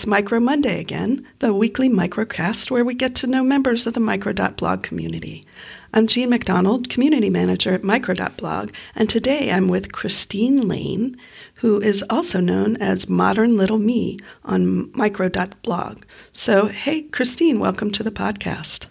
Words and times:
It's 0.00 0.06
Micro 0.06 0.40
Monday 0.40 0.80
again, 0.80 1.26
the 1.40 1.52
weekly 1.52 1.90
microcast 1.90 2.70
where 2.70 2.86
we 2.86 2.94
get 2.94 3.14
to 3.16 3.26
know 3.26 3.44
members 3.44 3.86
of 3.86 3.92
the 3.92 4.00
Micro.blog 4.00 4.82
community. 4.82 5.44
I'm 5.92 6.06
Jean 6.06 6.30
MacDonald, 6.30 6.88
Community 6.88 7.28
Manager 7.28 7.74
at 7.74 7.84
Micro.blog, 7.84 8.70
and 8.94 9.10
today 9.10 9.52
I'm 9.52 9.68
with 9.68 9.92
Christine 9.92 10.66
Lane, 10.66 11.18
who 11.56 11.82
is 11.82 12.02
also 12.08 12.40
known 12.40 12.78
as 12.78 13.10
Modern 13.10 13.58
Little 13.58 13.78
Me 13.78 14.18
on 14.42 14.90
Micro.blog. 14.96 16.04
So, 16.32 16.68
hey, 16.68 17.02
Christine, 17.02 17.60
welcome 17.60 17.90
to 17.90 18.02
the 18.02 18.10
podcast. 18.10 18.86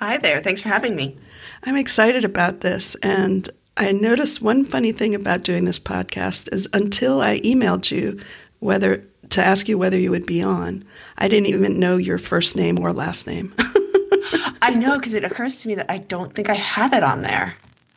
Hi 0.00 0.16
there. 0.16 0.42
Thanks 0.42 0.62
for 0.62 0.68
having 0.68 0.96
me. 0.96 1.16
I'm 1.62 1.76
excited 1.76 2.24
about 2.24 2.62
this, 2.62 2.96
and 3.04 3.48
I 3.76 3.92
noticed 3.92 4.42
one 4.42 4.64
funny 4.64 4.90
thing 4.90 5.14
about 5.14 5.44
doing 5.44 5.64
this 5.64 5.78
podcast 5.78 6.52
is 6.52 6.68
until 6.72 7.20
I 7.20 7.38
emailed 7.38 7.92
you 7.92 8.20
whether 8.58 9.04
to 9.30 9.44
ask 9.44 9.68
you 9.68 9.78
whether 9.78 9.98
you 9.98 10.10
would 10.10 10.26
be 10.26 10.42
on. 10.42 10.84
I 11.18 11.28
didn't 11.28 11.46
even 11.46 11.78
know 11.78 11.96
your 11.96 12.18
first 12.18 12.56
name 12.56 12.78
or 12.78 12.92
last 12.92 13.26
name. 13.26 13.54
I 14.62 14.74
know 14.74 14.98
because 14.98 15.14
it 15.14 15.24
occurs 15.24 15.60
to 15.62 15.68
me 15.68 15.74
that 15.76 15.90
I 15.90 15.98
don't 15.98 16.34
think 16.34 16.50
I 16.50 16.54
have 16.54 16.92
it 16.92 17.02
on 17.02 17.22
there. 17.22 17.54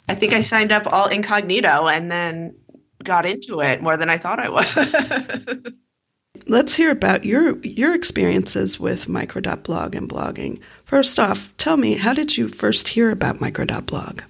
I 0.08 0.16
think 0.16 0.34
I 0.34 0.42
signed 0.42 0.72
up 0.72 0.84
all 0.86 1.08
incognito 1.08 1.88
and 1.88 2.12
then 2.12 2.56
got 3.04 3.26
into 3.26 3.62
it 3.62 3.82
more 3.82 3.98
than 3.98 4.09
I 4.09 4.18
thought 4.18 4.40
I 4.40 4.50
would. 4.50 5.73
Let's 6.48 6.76
hear 6.76 6.90
about 6.90 7.26
your 7.26 7.58
your 7.59 7.94
experiences 7.94 8.80
with 8.80 9.08
micro.blog 9.08 9.95
and 9.95 10.09
blogging. 10.09 10.59
First 10.84 11.20
off, 11.20 11.56
tell 11.58 11.78
me, 11.78 11.95
how 11.95 12.14
did 12.14 12.38
you 12.38 12.48
first 12.48 12.90
hear 12.90 13.12
about 13.12 13.39
micro.blog? 13.39 14.22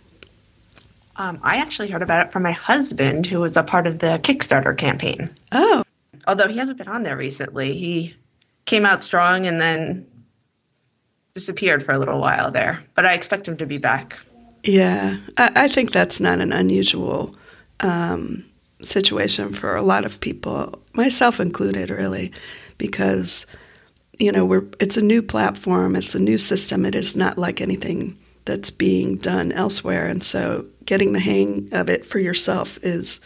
Um, 1.15 1.39
I 1.43 1.57
actually 1.57 1.89
heard 1.89 2.01
about 2.01 2.25
it 2.25 2.33
from 2.33 2.43
my 2.43 2.51
husband, 2.51 3.25
who 3.25 3.39
was 3.39 3.55
a 3.55 3.63
part 3.63 3.87
of 3.87 3.99
the 3.99 4.19
Kickstarter 4.23 4.77
campaign. 4.77 5.29
Oh, 5.51 5.82
although 6.27 6.47
he 6.47 6.57
hasn't 6.57 6.77
been 6.77 6.87
on 6.87 7.03
there 7.03 7.17
recently. 7.17 7.77
He 7.77 8.15
came 8.65 8.85
out 8.85 9.03
strong 9.03 9.45
and 9.45 9.59
then 9.59 10.07
disappeared 11.33 11.83
for 11.83 11.93
a 11.93 11.99
little 11.99 12.19
while 12.19 12.51
there, 12.51 12.83
but 12.95 13.05
I 13.05 13.13
expect 13.13 13.47
him 13.47 13.57
to 13.57 13.65
be 13.65 13.77
back. 13.77 14.17
Yeah, 14.63 15.17
I, 15.37 15.51
I 15.55 15.67
think 15.67 15.91
that's 15.91 16.21
not 16.21 16.39
an 16.39 16.53
unusual 16.53 17.35
um, 17.81 18.45
situation 18.81 19.51
for 19.51 19.75
a 19.75 19.81
lot 19.81 20.05
of 20.05 20.19
people, 20.19 20.81
myself 20.93 21.39
included, 21.39 21.89
really, 21.89 22.31
because 22.77 23.45
you 24.19 24.31
know 24.31 24.45
we're 24.45 24.65
it's 24.79 24.97
a 24.97 25.01
new 25.01 25.21
platform, 25.21 25.95
it's 25.95 26.15
a 26.15 26.19
new 26.19 26.37
system. 26.37 26.85
It 26.85 26.95
is 26.95 27.15
not 27.15 27.37
like 27.37 27.61
anything 27.61 28.17
that's 28.45 28.71
being 28.71 29.17
done 29.17 29.51
elsewhere, 29.51 30.07
and 30.07 30.23
so 30.23 30.65
getting 30.85 31.13
the 31.13 31.19
hang 31.19 31.69
of 31.71 31.89
it 31.89 32.05
for 32.05 32.19
yourself 32.19 32.77
is 32.83 33.19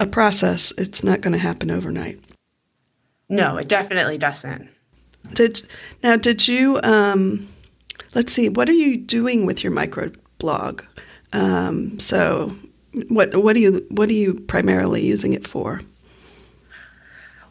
a 0.00 0.06
process. 0.06 0.72
It's 0.78 1.04
not 1.04 1.20
going 1.20 1.32
to 1.32 1.38
happen 1.38 1.70
overnight. 1.70 2.20
No, 3.28 3.56
it 3.56 3.68
definitely 3.68 4.18
doesn't. 4.18 4.68
Did 5.32 5.62
now? 6.02 6.16
Did 6.16 6.46
you? 6.46 6.80
Um, 6.82 7.48
let's 8.14 8.32
see. 8.32 8.48
What 8.48 8.68
are 8.68 8.74
you 8.74 8.98
doing 8.98 9.46
with 9.46 9.64
your 9.64 9.72
micro 9.72 10.12
blog? 10.38 10.82
Um, 11.32 11.98
so, 11.98 12.54
what 13.08 13.34
what 13.34 13.56
are 13.56 13.60
you 13.60 13.86
what 13.88 14.10
are 14.10 14.14
you 14.14 14.34
primarily 14.34 15.04
using 15.04 15.32
it 15.32 15.46
for? 15.46 15.80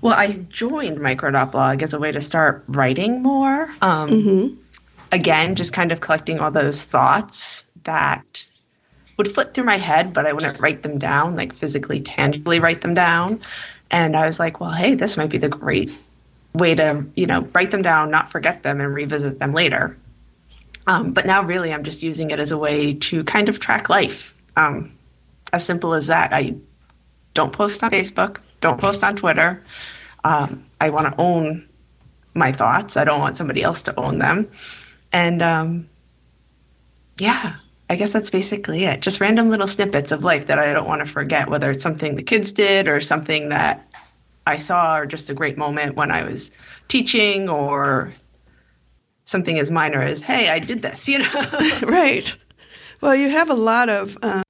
Well, 0.01 0.13
I 0.13 0.33
joined 0.49 0.99
micro.blog 0.99 1.81
as 1.81 1.93
a 1.93 1.99
way 1.99 2.11
to 2.11 2.21
start 2.21 2.65
writing 2.67 3.23
more. 3.23 3.73
Um, 3.81 4.09
mm-hmm. 4.09 4.55
Again, 5.13 5.55
just 5.55 5.71
kind 5.71 5.93
of 5.93 6.01
collecting 6.01 6.39
all 6.39 6.51
those 6.51 6.83
thoughts 6.83 7.63
that 7.85 8.25
would 9.17 9.31
flit 9.33 9.53
through 9.53 9.65
my 9.65 9.77
head, 9.77 10.13
but 10.13 10.25
I 10.25 10.33
wouldn't 10.33 10.59
write 10.59 10.83
them 10.83 10.97
down, 10.97 11.35
like 11.35 11.55
physically, 11.55 12.01
tangibly 12.01 12.59
write 12.59 12.81
them 12.81 12.93
down. 12.93 13.41
And 13.91 14.15
I 14.15 14.25
was 14.25 14.39
like, 14.39 14.59
well, 14.59 14.71
hey, 14.71 14.95
this 14.95 15.17
might 15.17 15.29
be 15.29 15.37
the 15.37 15.49
great 15.49 15.91
way 16.53 16.75
to, 16.75 17.05
you 17.15 17.27
know, 17.27 17.47
write 17.53 17.71
them 17.71 17.81
down, 17.81 18.11
not 18.11 18.31
forget 18.31 18.63
them, 18.63 18.81
and 18.81 18.93
revisit 18.93 19.39
them 19.39 19.53
later. 19.53 19.97
Um, 20.87 21.13
but 21.13 21.25
now, 21.25 21.43
really, 21.43 21.71
I'm 21.71 21.83
just 21.83 22.03
using 22.03 22.31
it 22.31 22.39
as 22.39 22.51
a 22.51 22.57
way 22.57 22.95
to 23.09 23.23
kind 23.23 23.49
of 23.49 23.59
track 23.59 23.89
life. 23.89 24.33
Um, 24.55 24.97
as 25.53 25.65
simple 25.65 25.93
as 25.93 26.07
that. 26.07 26.33
I 26.33 26.55
don't 27.33 27.53
post 27.53 27.81
on 27.83 27.91
Facebook, 27.91 28.39
don't 28.59 28.81
post 28.81 29.03
on 29.03 29.15
Twitter. 29.15 29.63
Um, 30.23 30.65
I 30.81 30.89
want 30.89 31.13
to 31.13 31.21
own 31.21 31.69
my 32.33 32.51
thoughts. 32.51 32.97
I 32.97 33.03
don't 33.03 33.19
want 33.19 33.37
somebody 33.37 33.61
else 33.61 33.83
to 33.83 33.97
own 33.97 34.17
them. 34.17 34.49
And 35.11 35.41
um, 35.41 35.89
yeah, 37.17 37.57
I 37.93 37.95
guess 37.95 38.11
that's 38.11 38.31
basically 38.31 38.85
it. 38.85 39.01
Just 39.01 39.21
random 39.21 39.51
little 39.51 39.67
snippets 39.67 40.11
of 40.11 40.23
life 40.23 40.47
that 40.47 40.57
I 40.57 40.73
don't 40.73 40.87
want 40.87 41.05
to 41.05 41.13
forget, 41.13 41.47
whether 41.47 41.69
it's 41.69 41.83
something 41.83 42.15
the 42.15 42.23
kids 42.23 42.51
did 42.51 42.87
or 42.87 42.99
something 43.01 43.49
that 43.49 43.87
I 44.47 44.57
saw 44.57 44.97
or 44.97 45.05
just 45.05 45.29
a 45.29 45.35
great 45.35 45.59
moment 45.59 45.95
when 45.95 46.09
I 46.09 46.23
was 46.23 46.49
teaching 46.87 47.49
or 47.49 48.11
something 49.25 49.59
as 49.59 49.69
minor 49.69 50.01
as, 50.01 50.23
hey, 50.23 50.49
I 50.49 50.57
did 50.57 50.81
this, 50.81 51.07
you 51.07 51.19
know? 51.19 51.49
right. 51.83 52.35
Well, 52.99 53.15
you 53.15 53.29
have 53.29 53.51
a 53.51 53.53
lot 53.53 53.89
of 53.89 54.17
um, 54.23 54.41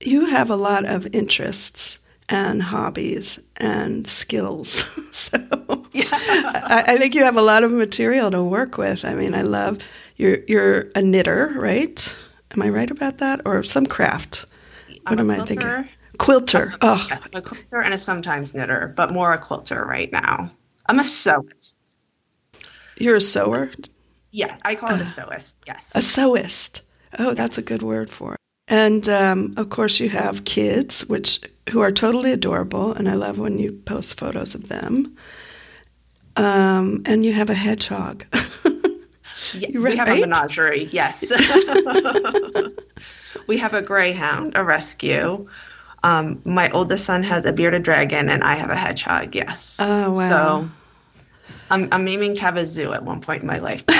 you 0.00 0.24
have 0.24 0.48
a 0.48 0.56
lot 0.56 0.86
of 0.86 1.06
interests 1.12 1.98
and 2.30 2.62
hobbies 2.62 3.42
and 3.58 4.06
skills. 4.06 4.84
so 5.14 5.36
yeah. 5.92 6.08
I, 6.12 6.84
I, 6.88 6.96
think 6.96 7.14
you 7.14 7.24
have 7.24 7.36
a 7.36 7.42
lot 7.42 7.62
of 7.62 7.72
material 7.72 8.30
to 8.30 8.42
work 8.42 8.78
with. 8.78 9.04
I 9.04 9.12
mean, 9.12 9.34
I 9.34 9.42
love 9.42 9.80
you're 10.16 10.38
you're 10.46 10.90
a 10.94 11.02
knitter, 11.02 11.52
right? 11.56 12.16
Am 12.52 12.62
I 12.62 12.68
right 12.68 12.90
about 12.90 13.18
that, 13.18 13.40
or 13.44 13.62
some 13.62 13.86
craft? 13.86 14.46
What 15.06 15.20
am 15.20 15.30
I 15.30 15.44
thinking? 15.44 15.88
Quilter. 16.18 16.74
Oh, 16.80 17.06
a 17.34 17.42
quilter 17.42 17.80
and 17.80 17.92
a 17.94 17.98
sometimes 17.98 18.54
knitter, 18.54 18.92
but 18.96 19.12
more 19.12 19.32
a 19.32 19.38
quilter 19.38 19.84
right 19.84 20.10
now. 20.10 20.50
I'm 20.86 20.98
a 20.98 21.02
sewist. 21.02 21.74
You're 22.98 23.16
a 23.16 23.20
sewer. 23.20 23.70
Yeah, 24.30 24.56
I 24.62 24.74
call 24.74 24.90
it 24.90 25.00
uh, 25.00 25.04
a 25.04 25.06
sewist. 25.06 25.52
Yes, 25.66 25.84
a 25.94 26.00
sewist. 26.00 26.80
Oh, 27.18 27.34
that's 27.34 27.58
a 27.58 27.62
good 27.62 27.82
word 27.82 28.10
for 28.10 28.34
it. 28.34 28.40
And 28.68 29.08
um, 29.08 29.54
of 29.56 29.70
course, 29.70 30.00
you 30.00 30.08
have 30.08 30.44
kids, 30.44 31.06
which 31.06 31.40
who 31.70 31.80
are 31.80 31.92
totally 31.92 32.32
adorable, 32.32 32.92
and 32.92 33.08
I 33.08 33.14
love 33.14 33.38
when 33.38 33.58
you 33.58 33.72
post 33.72 34.18
photos 34.18 34.54
of 34.54 34.68
them. 34.68 35.16
Um, 36.36 37.02
and 37.06 37.24
you 37.24 37.32
have 37.32 37.50
a 37.50 37.54
hedgehog. 37.54 38.24
Yeah, 39.54 39.78
we 39.78 39.96
have 39.96 40.08
a 40.08 40.20
menagerie, 40.20 40.84
yes. 40.84 41.22
we 43.46 43.58
have 43.58 43.74
a 43.74 43.82
greyhound, 43.82 44.52
a 44.56 44.64
rescue. 44.64 45.46
Um, 46.02 46.40
my 46.44 46.70
oldest 46.70 47.04
son 47.04 47.22
has 47.24 47.44
a 47.44 47.52
bearded 47.52 47.82
dragon, 47.82 48.28
and 48.28 48.44
I 48.44 48.54
have 48.54 48.70
a 48.70 48.76
hedgehog, 48.76 49.34
yes. 49.34 49.78
Oh, 49.80 50.10
wow. 50.10 50.14
So 50.14 50.68
I'm, 51.70 51.88
I'm 51.92 52.06
aiming 52.06 52.34
to 52.36 52.40
have 52.42 52.56
a 52.56 52.66
zoo 52.66 52.92
at 52.92 53.04
one 53.04 53.20
point 53.20 53.42
in 53.42 53.46
my 53.46 53.58
life. 53.58 53.84
at 53.88 53.96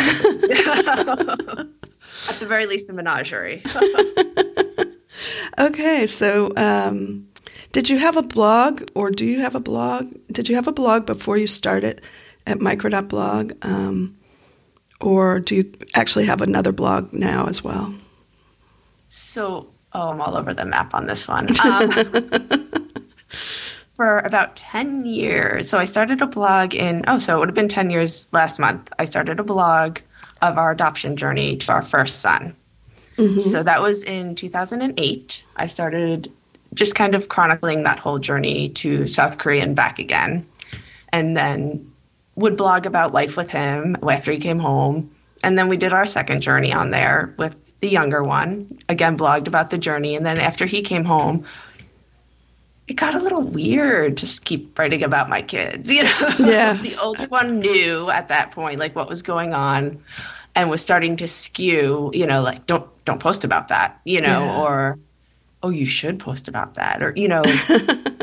the 2.39 2.47
very 2.47 2.67
least, 2.67 2.91
a 2.91 2.93
menagerie. 2.93 3.63
okay, 5.59 6.07
so 6.07 6.53
um, 6.57 7.27
did 7.73 7.89
you 7.89 7.99
have 7.99 8.17
a 8.17 8.23
blog, 8.23 8.89
or 8.95 9.11
do 9.11 9.25
you 9.25 9.41
have 9.41 9.55
a 9.55 9.61
blog? 9.61 10.15
Did 10.31 10.49
you 10.49 10.55
have 10.55 10.69
a 10.69 10.73
blog 10.73 11.07
before 11.07 11.37
you 11.37 11.47
started 11.47 12.03
at 12.47 12.61
micro.blog? 12.61 13.53
Um, 13.63 14.16
or 15.01 15.41
do 15.41 15.57
you 15.57 15.73
actually 15.95 16.27
have 16.27 16.41
another 16.41 16.73
blog 16.73 17.13
now 17.13 17.47
as 17.47 17.63
well? 17.63 17.95
So, 19.09 19.69
oh, 19.93 20.11
I'm 20.11 20.21
all 20.21 20.37
over 20.37 20.53
the 20.53 20.65
map 20.65 20.95
on 20.95 21.07
this 21.07 21.29
one. 21.29 21.49
Um, 21.63 22.71
for 23.97 24.19
about 24.19 24.55
10 24.57 25.07
years. 25.07 25.71
So 25.71 25.79
I 25.79 25.87
started 25.87 26.21
a 26.21 26.27
blog 26.27 26.75
in, 26.75 27.03
oh, 27.07 27.19
so 27.19 27.37
it 27.37 27.39
would 27.39 27.49
have 27.49 27.55
been 27.55 27.69
10 27.69 27.89
years 27.89 28.29
last 28.31 28.59
month. 28.59 28.93
I 28.99 29.07
started 29.07 29.41
a 29.41 29.43
blog 29.43 30.01
of 30.43 30.59
our 30.59 30.71
adoption 30.71 31.17
journey 31.17 31.57
to 31.57 31.73
our 31.73 31.81
first 31.81 32.21
son. 32.21 32.55
Mm-hmm. 33.17 33.41
So 33.41 33.63
that 33.63 33.81
was 33.81 34.03
in 34.03 34.35
2008. 34.35 35.45
I 35.57 35.67
started 35.67 36.31
just 36.75 36.95
kind 36.95 37.15
of 37.15 37.31
chronicling 37.31 37.85
that 37.85 37.99
whole 37.99 38.19
journey 38.19 38.69
to 38.71 39.07
South 39.07 39.39
Korea 39.39 39.63
and 39.63 39.75
back 39.75 39.99
again. 39.99 40.47
And 41.09 41.35
then 41.35 41.91
would 42.37 42.57
blog 42.57 42.87
about 42.87 43.13
life 43.13 43.37
with 43.37 43.51
him 43.51 43.97
after 44.09 44.33
he 44.33 44.39
came 44.39 44.59
home. 44.59 45.11
And 45.43 45.59
then 45.59 45.69
we 45.69 45.77
did 45.77 45.93
our 45.93 46.07
second 46.07 46.41
journey 46.41 46.73
on 46.73 46.91
there 46.91 47.35
with 47.37 47.57
the 47.81 47.89
younger 47.89 48.23
one. 48.23 48.79
Again, 48.89 49.19
blogged 49.19 49.47
about 49.47 49.71
the 49.71 49.79
journey. 49.79 50.15
And 50.17 50.25
then 50.25 50.39
after 50.39 50.65
he 50.67 50.83
came 50.83 51.05
home, 51.05 51.47
it 52.89 52.95
got 52.95 53.15
a 53.15 53.19
little 53.19 53.43
weird 53.43 54.17
just 54.17 54.45
keep 54.45 54.79
writing 54.79 55.03
about 55.03 55.29
my 55.29 55.43
kids. 55.43 55.91
You 55.97 56.05
know, 56.05 56.35
yeah. 56.39 56.75
the 56.75 56.97
older 57.03 57.27
one 57.27 57.59
knew 57.59 58.11
at 58.11 58.29
that 58.29 58.53
point 58.53 58.79
like 58.79 58.95
what 58.95 59.09
was 59.09 59.23
going 59.23 59.55
on, 59.55 60.03
and 60.55 60.71
was 60.71 60.83
starting 60.83 61.17
to 61.19 61.27
skew. 61.27 62.11
You 62.15 62.27
know, 62.27 62.43
like 62.43 62.67
don't 62.67 62.89
don't 63.05 63.21
post 63.21 63.45
about 63.45 63.69
that. 63.69 64.01
You 64.05 64.21
know, 64.21 64.45
yeah. 64.45 64.63
or 64.63 64.99
oh, 65.63 65.71
you 65.71 65.87
should 65.87 66.19
post 66.19 66.49
about 66.49 66.75
that, 66.75 67.03
or 67.03 67.13
you 67.17 67.29
know, 67.29 67.43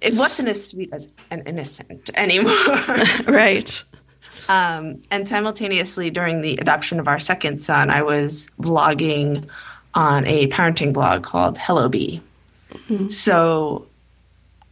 it 0.00 0.14
wasn't 0.14 0.48
as 0.48 0.66
sweet 0.66 0.92
as 0.92 1.08
an 1.30 1.42
innocent 1.46 2.10
anymore. 2.14 2.54
right. 3.26 3.82
Um, 4.48 5.00
and 5.10 5.28
simultaneously, 5.28 6.10
during 6.10 6.40
the 6.40 6.54
adoption 6.60 6.98
of 7.00 7.08
our 7.08 7.18
second 7.18 7.60
son, 7.60 7.90
I 7.90 8.02
was 8.02 8.48
blogging 8.60 9.46
on 9.94 10.26
a 10.26 10.46
parenting 10.48 10.92
blog 10.92 11.22
called 11.22 11.58
Hello 11.58 11.88
Bee. 11.88 12.22
Mm-hmm. 12.70 13.08
So 13.08 13.86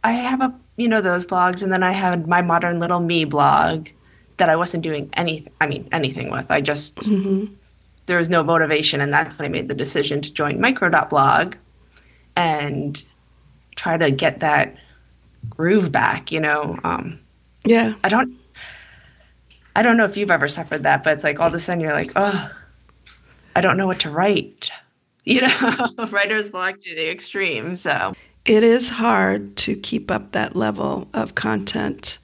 I 0.03 0.13
have 0.13 0.41
a 0.41 0.53
you 0.77 0.87
know, 0.87 1.01
those 1.01 1.25
blogs. 1.25 1.61
And 1.61 1.71
then 1.71 1.83
I 1.83 1.91
had 1.91 2.27
my 2.27 2.41
Modern 2.41 2.79
Little 2.79 3.01
Me 3.01 3.25
blog 3.25 3.89
that 4.37 4.49
I 4.49 4.55
wasn't 4.55 4.83
doing 4.83 5.09
anything, 5.13 5.51
I 5.59 5.67
mean, 5.67 5.89
anything 5.91 6.29
with. 6.29 6.49
I 6.49 6.61
just, 6.61 6.97
mm-hmm. 6.97 7.53
there 8.05 8.19
was 8.19 8.29
no 8.29 8.43
motivation. 8.43 9.01
And 9.01 9.11
that's 9.11 9.37
when 9.37 9.47
I 9.47 9.49
made 9.49 9.67
the 9.67 9.73
decision 9.73 10.21
to 10.21 10.31
join 10.31 10.61
Micro.blog 10.61 11.55
and 12.35 13.03
try 13.75 13.97
to 13.97 14.11
get 14.11 14.39
that 14.39 14.75
groove 15.49 15.91
back, 15.91 16.31
you 16.31 16.39
know. 16.39 16.79
Um, 16.83 17.19
yeah. 17.65 17.93
I 18.03 18.09
don't, 18.09 18.37
I 19.75 19.81
don't 19.83 19.97
know 19.97 20.05
if 20.05 20.17
you've 20.17 20.31
ever 20.31 20.47
suffered 20.47 20.83
that, 20.83 21.03
but 21.03 21.13
it's 21.13 21.23
like 21.23 21.39
all 21.39 21.47
of 21.47 21.53
a 21.53 21.59
sudden 21.59 21.81
you're 21.81 21.93
like, 21.93 22.11
oh, 22.15 22.51
I 23.55 23.61
don't 23.61 23.77
know 23.77 23.87
what 23.87 23.99
to 24.01 24.09
write. 24.09 24.69
You 25.29 25.41
know, 25.41 25.89
writer's 26.09 26.47
block 26.47 26.79
to 26.79 26.95
the 26.95 27.11
extreme. 27.11 27.75
So 27.75 28.13
it 28.45 28.63
is 28.63 28.87
hard 28.87 29.57
to 29.57 29.75
keep 29.75 30.09
up 30.09 30.31
that 30.31 30.55
level 30.55 31.09
of 31.13 31.35
content 31.35 32.17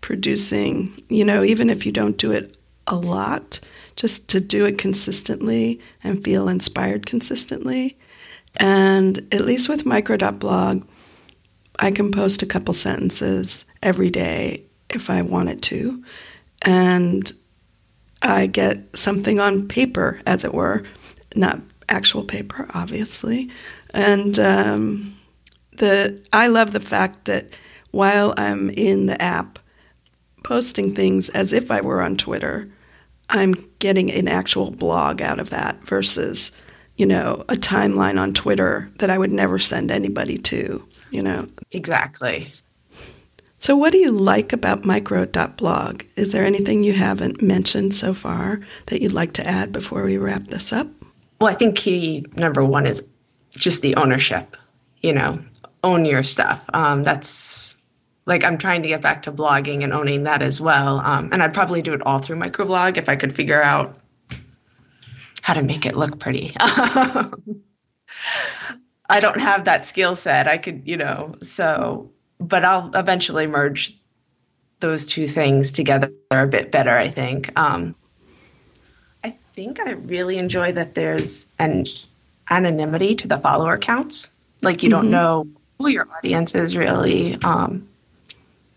producing, 0.00 1.02
you 1.10 1.22
know, 1.22 1.44
even 1.44 1.68
if 1.68 1.84
you 1.84 1.92
don't 1.92 2.16
do 2.16 2.32
it 2.32 2.56
a 2.86 2.96
lot, 2.96 3.60
just 3.96 4.28
to 4.28 4.40
do 4.40 4.64
it 4.64 4.78
consistently 4.78 5.78
and 6.02 6.24
feel 6.24 6.48
inspired 6.48 7.04
consistently. 7.04 7.98
And 8.56 9.18
at 9.32 9.42
least 9.44 9.68
with 9.68 9.84
micro.blog, 9.84 10.86
I 11.78 11.90
can 11.90 12.10
post 12.10 12.42
a 12.42 12.46
couple 12.46 12.74
sentences 12.74 13.64
every 13.82 14.10
day 14.10 14.64
if 14.90 15.10
I 15.10 15.22
wanted 15.22 15.62
to. 15.64 16.02
And 16.62 17.30
I 18.22 18.46
get 18.46 18.96
something 18.96 19.40
on 19.40 19.68
paper, 19.68 20.20
as 20.26 20.44
it 20.44 20.54
were, 20.54 20.84
not 21.34 21.60
actual 21.88 22.24
paper, 22.24 22.66
obviously. 22.74 23.50
And 23.90 24.38
um, 24.38 25.16
the 25.72 26.22
I 26.32 26.48
love 26.48 26.72
the 26.72 26.80
fact 26.80 27.26
that 27.26 27.50
while 27.90 28.34
I'm 28.36 28.70
in 28.70 29.06
the 29.06 29.20
app 29.20 29.58
posting 30.44 30.94
things 30.94 31.28
as 31.30 31.52
if 31.52 31.70
I 31.70 31.80
were 31.80 32.00
on 32.00 32.16
Twitter, 32.16 32.70
I'm 33.28 33.54
getting 33.78 34.10
an 34.10 34.28
actual 34.28 34.70
blog 34.70 35.20
out 35.20 35.40
of 35.40 35.50
that 35.50 35.84
versus, 35.84 36.52
you 36.96 37.06
know, 37.06 37.44
a 37.48 37.54
timeline 37.56 38.18
on 38.20 38.32
Twitter 38.32 38.90
that 38.98 39.10
I 39.10 39.18
would 39.18 39.32
never 39.32 39.58
send 39.58 39.90
anybody 39.90 40.38
to, 40.38 40.86
you 41.10 41.22
know. 41.22 41.48
Exactly. 41.72 42.52
So, 43.58 43.74
what 43.74 43.92
do 43.92 43.98
you 43.98 44.12
like 44.12 44.52
about 44.52 44.84
micro.blog? 44.84 46.02
Is 46.14 46.32
there 46.32 46.44
anything 46.44 46.84
you 46.84 46.92
haven't 46.92 47.42
mentioned 47.42 47.94
so 47.94 48.14
far 48.14 48.60
that 48.86 49.00
you'd 49.00 49.12
like 49.12 49.32
to 49.34 49.46
add 49.46 49.72
before 49.72 50.04
we 50.04 50.18
wrap 50.18 50.48
this 50.48 50.72
up? 50.72 50.88
Well, 51.40 51.50
I 51.50 51.54
think 51.54 51.76
key 51.76 52.24
number 52.36 52.64
one 52.64 52.86
is 52.86 53.06
just 53.50 53.82
the 53.82 53.96
ownership. 53.96 54.56
You 55.02 55.14
know, 55.14 55.38
own 55.82 56.04
your 56.04 56.22
stuff. 56.22 56.68
Um, 56.74 57.02
that's 57.02 57.76
like 58.26 58.44
I'm 58.44 58.58
trying 58.58 58.82
to 58.82 58.88
get 58.88 59.00
back 59.00 59.22
to 59.22 59.32
blogging 59.32 59.82
and 59.82 59.92
owning 59.92 60.24
that 60.24 60.42
as 60.42 60.60
well. 60.60 61.00
Um, 61.00 61.30
and 61.32 61.42
I'd 61.42 61.54
probably 61.54 61.80
do 61.80 61.94
it 61.94 62.02
all 62.04 62.18
through 62.18 62.36
microblog 62.36 62.96
if 62.96 63.08
I 63.08 63.16
could 63.16 63.32
figure 63.32 63.62
out 63.62 63.98
how 65.42 65.54
to 65.54 65.62
make 65.62 65.86
it 65.86 65.96
look 65.96 66.18
pretty. 66.18 66.54
I 69.08 69.20
don't 69.20 69.40
have 69.40 69.64
that 69.64 69.86
skill 69.86 70.16
set. 70.16 70.48
I 70.48 70.58
could, 70.58 70.82
you 70.84 70.96
know, 70.96 71.36
so 71.42 72.10
but 72.38 72.64
I'll 72.64 72.90
eventually 72.94 73.46
merge 73.46 73.96
those 74.80 75.06
two 75.06 75.26
things 75.26 75.72
together 75.72 76.12
a 76.30 76.46
bit 76.46 76.70
better, 76.70 76.96
I 76.96 77.08
think. 77.08 77.50
Um, 77.58 77.94
I 79.24 79.30
think 79.54 79.80
I 79.80 79.92
really 79.92 80.36
enjoy 80.36 80.72
that 80.72 80.94
there's 80.94 81.46
an 81.58 81.86
anonymity 82.50 83.14
to 83.16 83.28
the 83.28 83.38
follower 83.38 83.78
counts. 83.78 84.30
Like 84.62 84.82
you 84.82 84.90
mm-hmm. 84.90 85.02
don't 85.02 85.10
know 85.10 85.48
who 85.78 85.88
your 85.88 86.06
audience 86.16 86.54
is 86.54 86.76
really. 86.76 87.36
Um, 87.42 87.88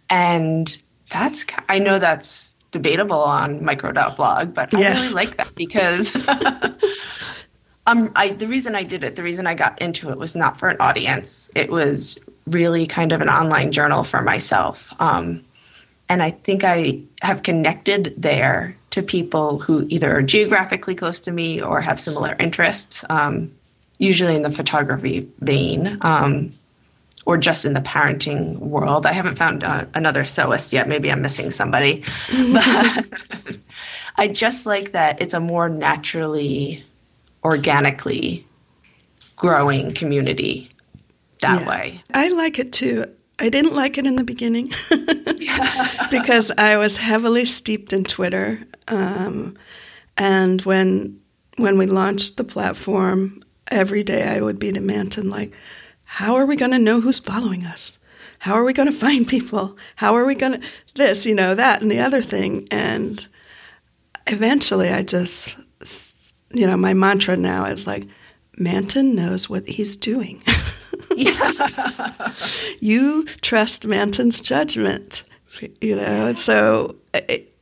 and 0.09 0.75
that's, 1.09 1.45
I 1.67 1.79
know 1.79 1.99
that's 1.99 2.55
debatable 2.71 3.19
on 3.19 3.63
micro.blog, 3.63 4.53
but 4.53 4.73
I 4.73 4.79
yes. 4.79 5.01
really 5.01 5.13
like 5.13 5.37
that 5.37 5.53
because 5.55 6.15
um, 7.89 8.11
I, 8.15 8.29
the 8.33 8.47
reason 8.47 8.75
I 8.75 8.83
did 8.83 9.03
it, 9.03 9.15
the 9.15 9.23
reason 9.23 9.47
I 9.47 9.55
got 9.55 9.81
into 9.81 10.09
it 10.09 10.17
was 10.17 10.35
not 10.35 10.57
for 10.57 10.69
an 10.69 10.77
audience. 10.79 11.49
It 11.55 11.71
was 11.71 12.19
really 12.45 12.85
kind 12.85 13.11
of 13.11 13.21
an 13.21 13.29
online 13.29 13.71
journal 13.71 14.03
for 14.03 14.21
myself. 14.21 14.93
Um, 14.99 15.43
and 16.07 16.21
I 16.21 16.31
think 16.31 16.63
I 16.63 17.01
have 17.21 17.43
connected 17.43 18.13
there 18.17 18.75
to 18.91 19.01
people 19.03 19.59
who 19.59 19.85
either 19.89 20.15
are 20.15 20.21
geographically 20.21 20.95
close 20.95 21.19
to 21.21 21.31
me 21.31 21.61
or 21.61 21.81
have 21.81 21.99
similar 21.99 22.35
interests, 22.39 23.03
um, 23.09 23.51
usually 23.97 24.35
in 24.35 24.41
the 24.43 24.49
photography 24.49 25.27
vein 25.39 25.97
um, 26.01 26.53
or 27.25 27.37
just 27.37 27.65
in 27.65 27.73
the 27.73 27.81
parenting 27.81 28.57
world. 28.57 29.05
I 29.05 29.13
haven't 29.13 29.37
found 29.37 29.63
uh, 29.63 29.85
another 29.93 30.23
sewist 30.23 30.73
yet. 30.73 30.87
Maybe 30.87 31.11
I'm 31.11 31.21
missing 31.21 31.51
somebody. 31.51 32.03
but 32.53 33.57
I 34.17 34.27
just 34.27 34.65
like 34.65 34.91
that 34.91 35.21
it's 35.21 35.33
a 35.33 35.39
more 35.39 35.69
naturally 35.69 36.83
organically 37.43 38.45
growing 39.35 39.93
community 39.93 40.69
that 41.41 41.61
yeah. 41.61 41.69
way. 41.69 42.03
I 42.13 42.29
like 42.29 42.59
it 42.59 42.73
too. 42.73 43.05
I 43.39 43.49
didn't 43.49 43.73
like 43.73 43.97
it 43.97 44.05
in 44.05 44.17
the 44.17 44.23
beginning 44.23 44.73
because 46.11 46.51
I 46.57 46.75
was 46.77 46.97
heavily 46.97 47.45
steeped 47.45 47.93
in 47.93 48.03
Twitter. 48.03 48.61
Um, 48.89 49.57
and 50.17 50.61
when 50.63 51.19
when 51.55 51.77
we 51.77 51.85
launched 51.85 52.37
the 52.37 52.43
platform, 52.43 53.41
every 53.69 54.03
day 54.03 54.27
I 54.27 54.41
would 54.41 54.59
be 54.59 54.71
to 54.71 54.81
Manton 54.81 55.29
like, 55.29 55.53
how 56.03 56.35
are 56.35 56.45
we 56.45 56.55
going 56.55 56.71
to 56.71 56.79
know 56.79 57.01
who's 57.01 57.19
following 57.19 57.65
us? 57.65 57.99
How 58.39 58.53
are 58.53 58.63
we 58.63 58.73
going 58.73 58.87
to 58.91 58.97
find 58.97 59.27
people? 59.27 59.77
How 59.95 60.15
are 60.15 60.25
we 60.25 60.35
going 60.35 60.59
to 60.59 60.67
this, 60.95 61.25
you 61.25 61.35
know, 61.35 61.55
that, 61.55 61.81
and 61.81 61.89
the 61.89 61.99
other 61.99 62.21
thing? 62.21 62.67
And 62.71 63.25
eventually, 64.27 64.89
I 64.89 65.03
just 65.03 65.57
you 66.51 66.65
know, 66.67 66.77
my 66.77 66.93
mantra 66.93 67.37
now 67.37 67.65
is 67.65 67.87
like, 67.87 68.07
Manton 68.57 69.15
knows 69.15 69.49
what 69.49 69.67
he's 69.67 69.95
doing. 69.95 70.43
yeah. 71.15 72.33
you 72.79 73.25
trust 73.41 73.85
Manton's 73.85 74.41
judgment, 74.41 75.23
you 75.81 75.95
know. 75.95 76.33
So 76.33 76.95
it, 77.13 77.55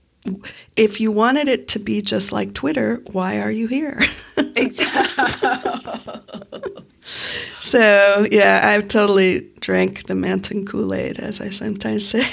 if 0.75 0.99
you 0.99 1.11
wanted 1.11 1.47
it 1.47 1.67
to 1.69 1.79
be 1.79 2.01
just 2.01 2.31
like 2.31 2.53
Twitter, 2.53 3.01
why 3.11 3.39
are 3.39 3.51
you 3.51 3.67
here? 3.67 4.01
exactly. 4.55 5.23
so 7.59 8.27
yeah, 8.31 8.61
I've 8.63 8.87
totally 8.87 9.47
drank 9.59 10.07
the 10.07 10.15
Manton 10.15 10.65
Kool 10.65 10.93
Aid, 10.93 11.19
as 11.19 11.39
I 11.39 11.49
sometimes 11.49 12.07
say. 12.07 12.25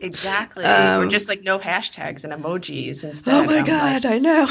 exactly. 0.00 0.64
Um, 0.72 1.02
or 1.02 1.06
just 1.08 1.28
like 1.28 1.42
no 1.42 1.58
hashtags 1.58 2.24
and 2.24 2.32
emojis 2.32 3.04
instead. 3.04 3.34
Oh 3.34 3.44
my 3.44 3.58
I'm 3.58 3.64
god, 3.64 4.04
like, 4.04 4.12
I 4.12 4.18
know. 4.18 4.48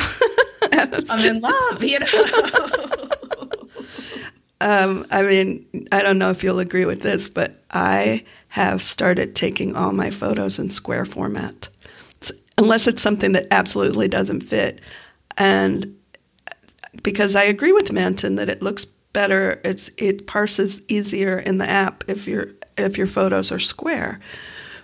I'm 1.09 1.25
in 1.25 1.41
love, 1.41 1.83
you 1.83 1.99
know. 1.99 2.07
um, 4.61 5.05
I 5.11 5.21
mean, 5.23 5.65
I 5.91 6.01
don't 6.01 6.17
know 6.17 6.29
if 6.29 6.43
you'll 6.43 6.59
agree 6.59 6.85
with 6.85 7.01
this, 7.01 7.29
but 7.29 7.63
I 7.71 8.23
have 8.49 8.81
started 8.81 9.35
taking 9.35 9.75
all 9.75 9.93
my 9.93 10.11
photos 10.11 10.59
in 10.59 10.69
square 10.69 11.05
format, 11.05 11.69
it's, 12.17 12.31
unless 12.57 12.87
it's 12.87 13.01
something 13.01 13.31
that 13.31 13.47
absolutely 13.51 14.07
doesn't 14.07 14.41
fit. 14.41 14.81
And 15.37 15.97
because 17.01 17.35
I 17.35 17.43
agree 17.43 17.71
with 17.71 17.91
Manton 17.91 18.35
that 18.35 18.49
it 18.49 18.61
looks 18.61 18.85
better, 18.85 19.61
it's 19.63 19.89
it 19.97 20.27
parses 20.27 20.81
easier 20.87 21.39
in 21.39 21.57
the 21.57 21.69
app 21.69 22.03
if 22.07 22.27
your 22.27 22.49
if 22.77 22.97
your 22.97 23.07
photos 23.07 23.51
are 23.51 23.59
square. 23.59 24.19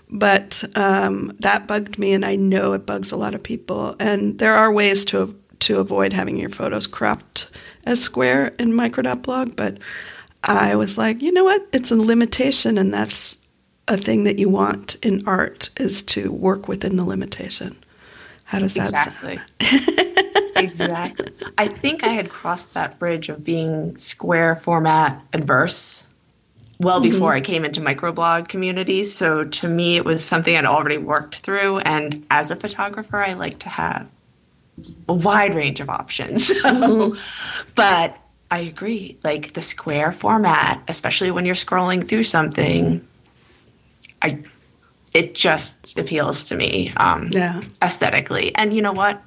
But 0.09 0.63
um, 0.75 1.33
that 1.39 1.67
bugged 1.67 1.99
me, 1.99 2.13
and 2.13 2.23
I 2.23 2.37
know 2.37 2.73
it 2.73 2.85
bugs 2.85 3.11
a 3.11 3.17
lot 3.17 3.35
of 3.35 3.43
people. 3.43 3.95
And 3.99 4.39
there 4.39 4.55
are 4.55 4.71
ways 4.71 5.03
to 5.05 5.37
to 5.61 5.79
avoid 5.79 6.13
having 6.13 6.37
your 6.37 6.49
photos 6.49 6.87
cropped 6.87 7.47
as 7.85 8.01
square 8.01 8.53
in 8.59 8.73
micro.blog, 8.73 9.55
but 9.55 9.77
I 10.43 10.75
was 10.75 10.97
like, 10.97 11.21
you 11.21 11.31
know 11.31 11.43
what? 11.43 11.67
It's 11.73 11.91
a 11.91 11.95
limitation, 11.95 12.77
and 12.77 12.93
that's 12.93 13.37
a 13.87 13.97
thing 13.97 14.25
that 14.25 14.39
you 14.39 14.49
want 14.49 14.95
in 15.01 15.25
art 15.27 15.69
is 15.77 16.03
to 16.03 16.31
work 16.31 16.67
within 16.67 16.95
the 16.97 17.03
limitation. 17.03 17.75
How 18.43 18.59
does 18.59 18.75
that 18.75 18.89
exactly. 18.89 19.39
sound? 19.61 20.57
exactly. 20.57 21.31
I 21.57 21.67
think 21.67 22.03
I 22.03 22.09
had 22.09 22.29
crossed 22.29 22.73
that 22.73 22.97
bridge 22.99 23.29
of 23.29 23.43
being 23.43 23.97
square 23.97 24.55
format 24.55 25.21
adverse 25.33 26.05
well 26.79 27.01
mm-hmm. 27.01 27.11
before 27.11 27.33
I 27.33 27.41
came 27.41 27.65
into 27.65 27.81
microblog 27.81 28.47
communities. 28.47 29.13
So 29.13 29.43
to 29.43 29.67
me, 29.67 29.97
it 29.97 30.05
was 30.05 30.23
something 30.23 30.55
I'd 30.55 30.65
already 30.65 30.97
worked 30.97 31.37
through. 31.37 31.79
And 31.79 32.25
as 32.31 32.51
a 32.51 32.55
photographer, 32.55 33.17
I 33.17 33.33
like 33.33 33.59
to 33.59 33.69
have 33.69 34.07
a 35.07 35.13
wide 35.13 35.55
range 35.55 35.79
of 35.79 35.89
options. 35.89 36.53
Mm-hmm. 36.67 37.17
but 37.75 38.17
I 38.51 38.59
agree. 38.59 39.17
Like 39.23 39.53
the 39.53 39.61
square 39.61 40.11
format, 40.11 40.81
especially 40.87 41.31
when 41.31 41.45
you're 41.45 41.55
scrolling 41.55 42.07
through 42.07 42.23
something, 42.23 43.05
I 44.21 44.43
it 45.13 45.33
just 45.33 45.97
appeals 45.97 46.43
to 46.45 46.55
me 46.55 46.91
um, 46.97 47.29
yeah. 47.31 47.61
aesthetically. 47.81 48.53
And 48.55 48.73
you 48.73 48.81
know 48.81 48.91
what? 48.91 49.21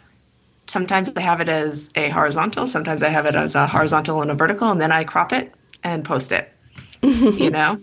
Sometimes 0.67 1.13
I 1.17 1.21
have 1.21 1.41
it 1.41 1.49
as 1.49 1.91
a 1.97 2.11
horizontal. 2.11 2.67
Sometimes 2.67 3.03
I 3.03 3.09
have 3.09 3.27
it 3.27 3.35
as 3.35 3.55
a 3.55 3.67
horizontal 3.67 4.23
and 4.23 4.31
a 4.31 4.35
vertical, 4.35 4.71
and 4.71 4.81
then 4.81 4.93
I 4.93 5.05
crop 5.05 5.33
it 5.33 5.53
and 5.83 6.05
post 6.05 6.31
it. 6.31 6.53
you 7.03 7.51
know. 7.51 7.81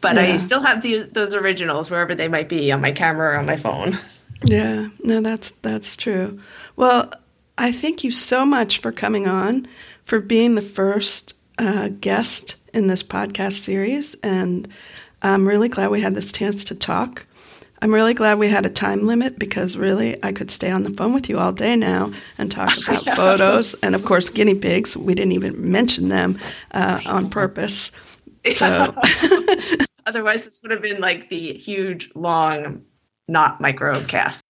but 0.00 0.16
yeah. 0.16 0.22
I 0.22 0.36
still 0.38 0.62
have 0.62 0.82
the, 0.82 1.02
those 1.12 1.34
originals 1.34 1.90
wherever 1.90 2.14
they 2.14 2.28
might 2.28 2.48
be 2.48 2.72
on 2.72 2.80
my 2.80 2.92
camera 2.92 3.34
or 3.34 3.38
on 3.38 3.46
my 3.46 3.56
phone. 3.56 3.98
Yeah, 4.44 4.88
no, 5.02 5.20
that's 5.20 5.50
that's 5.62 5.96
true. 5.96 6.40
Well, 6.76 7.12
I 7.56 7.72
thank 7.72 8.04
you 8.04 8.10
so 8.10 8.46
much 8.46 8.78
for 8.78 8.92
coming 8.92 9.26
on, 9.26 9.66
for 10.02 10.20
being 10.20 10.54
the 10.54 10.60
first 10.62 11.34
uh, 11.58 11.88
guest 12.00 12.56
in 12.72 12.86
this 12.86 13.02
podcast 13.02 13.54
series, 13.54 14.14
and 14.22 14.68
I'm 15.22 15.48
really 15.48 15.68
glad 15.68 15.90
we 15.90 16.00
had 16.00 16.14
this 16.14 16.30
chance 16.30 16.64
to 16.64 16.74
talk. 16.74 17.26
I'm 17.80 17.94
really 17.94 18.14
glad 18.14 18.38
we 18.38 18.48
had 18.48 18.66
a 18.66 18.70
time 18.70 19.04
limit 19.04 19.38
because 19.38 19.76
really 19.76 20.22
I 20.24 20.32
could 20.32 20.50
stay 20.50 20.70
on 20.70 20.82
the 20.82 20.90
phone 20.90 21.12
with 21.12 21.28
you 21.28 21.38
all 21.38 21.52
day 21.52 21.76
now 21.76 22.12
and 22.36 22.50
talk 22.50 22.70
about 22.88 23.04
photos 23.04 23.74
and, 23.74 23.94
of 23.94 24.04
course, 24.04 24.28
guinea 24.28 24.54
pigs. 24.54 24.96
We 24.96 25.14
didn't 25.14 25.32
even 25.32 25.70
mention 25.70 26.08
them 26.08 26.38
uh, 26.72 27.00
on 27.06 27.30
purpose. 27.30 27.92
So. 28.52 28.94
Otherwise, 30.06 30.46
this 30.46 30.62
would 30.62 30.70
have 30.70 30.80
been 30.80 31.02
like 31.02 31.28
the 31.28 31.52
huge, 31.58 32.10
long, 32.14 32.82
not 33.28 33.60
microcast. 33.60 34.40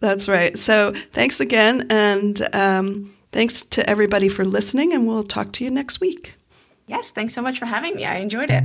That's 0.00 0.28
right. 0.28 0.58
So 0.58 0.92
thanks 1.12 1.40
again. 1.40 1.86
And 1.90 2.48
um, 2.54 3.14
thanks 3.32 3.64
to 3.66 3.88
everybody 3.88 4.28
for 4.28 4.44
listening. 4.44 4.92
And 4.92 5.06
we'll 5.06 5.22
talk 5.22 5.52
to 5.52 5.64
you 5.64 5.70
next 5.70 6.00
week. 6.00 6.34
Yes. 6.86 7.10
Thanks 7.10 7.32
so 7.32 7.40
much 7.40 7.58
for 7.58 7.66
having 7.66 7.96
me. 7.96 8.04
I 8.04 8.16
enjoyed 8.16 8.50
it. 8.50 8.64